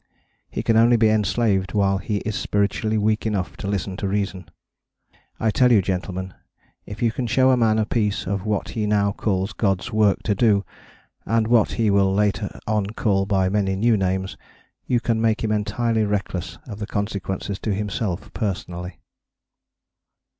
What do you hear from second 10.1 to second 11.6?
to do, and